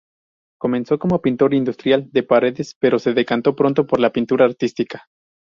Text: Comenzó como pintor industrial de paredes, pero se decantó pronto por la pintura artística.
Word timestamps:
Comenzó 0.59 0.97
como 0.97 1.21
pintor 1.21 1.53
industrial 1.53 2.07
de 2.11 2.23
paredes, 2.23 2.75
pero 2.79 2.97
se 2.97 3.13
decantó 3.13 3.55
pronto 3.55 3.85
por 3.85 3.99
la 3.99 4.09
pintura 4.11 4.45
artística. 4.45 5.05